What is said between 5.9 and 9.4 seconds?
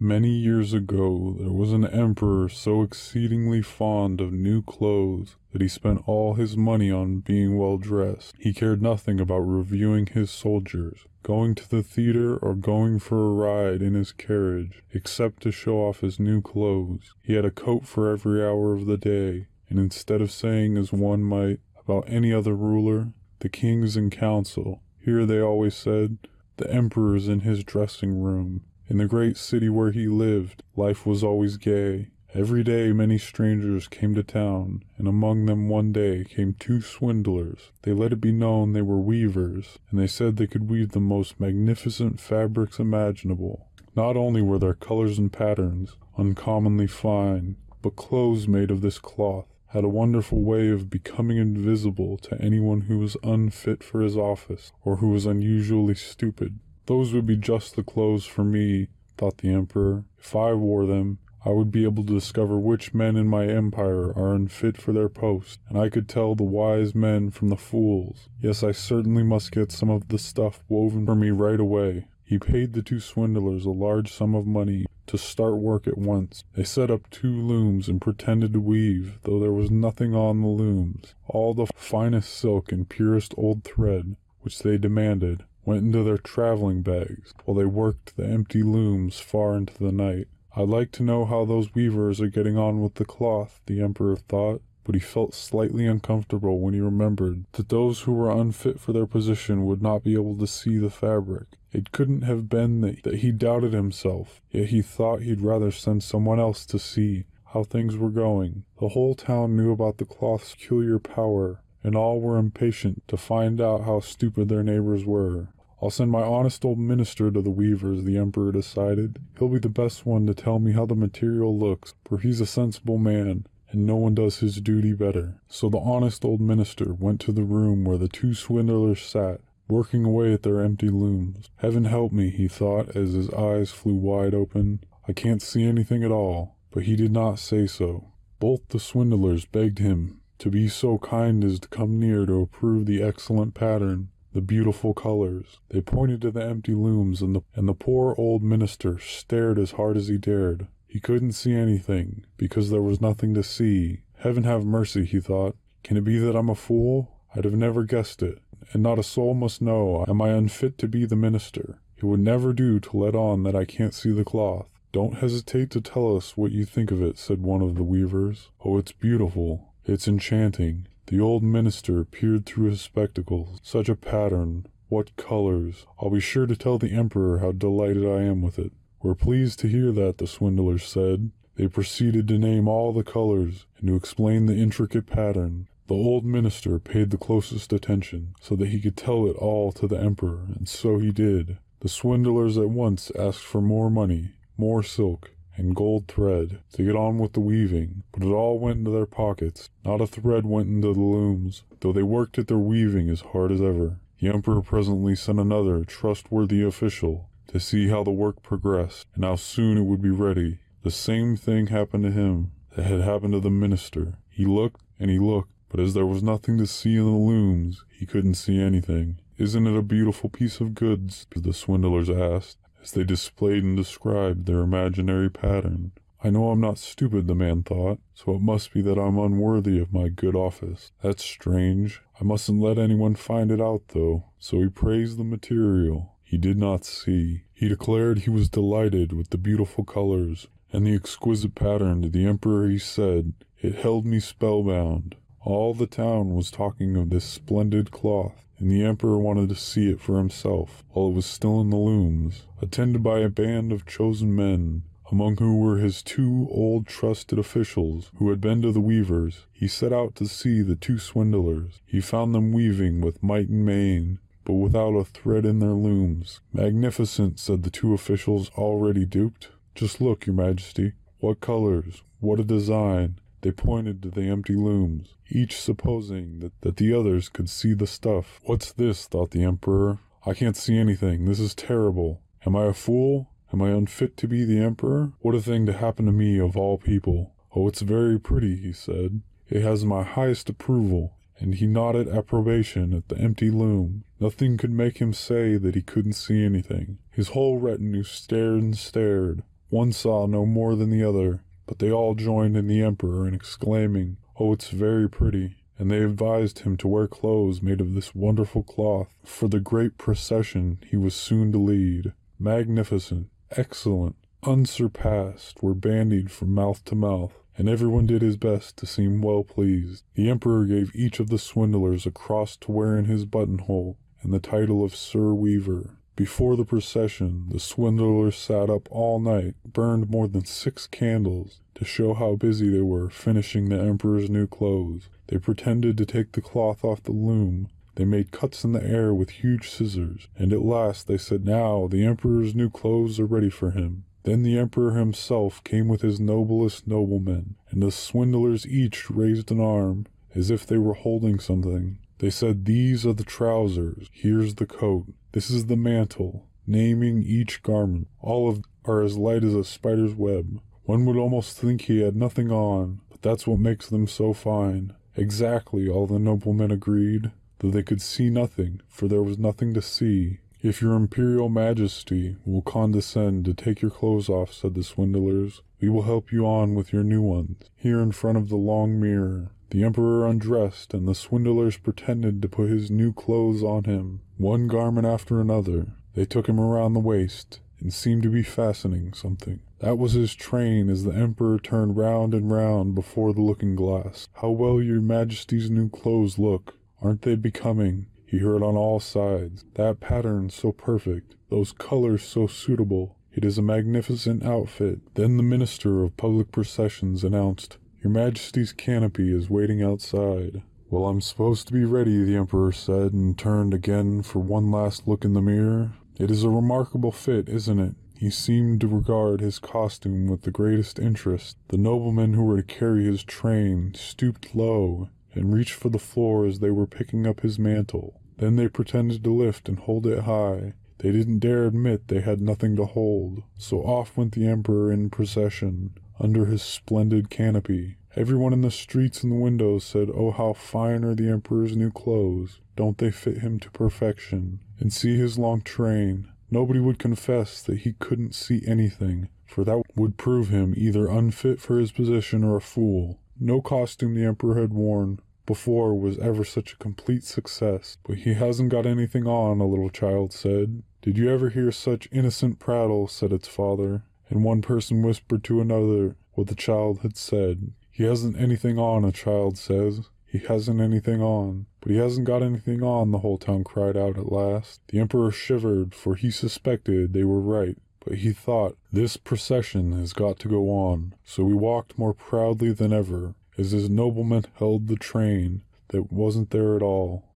all his money on being well dressed. He cared nothing about